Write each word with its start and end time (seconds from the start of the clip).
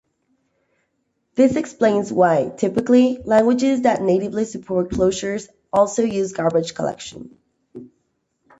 This 1.35 1.55
explains 1.55 2.11
why, 2.11 2.49
typically, 2.57 3.21
languages 3.23 3.83
that 3.83 4.01
natively 4.01 4.45
support 4.45 4.89
closures 4.89 5.47
also 5.71 6.01
use 6.01 6.31
garbage 6.33 6.73
collection. 6.73 7.37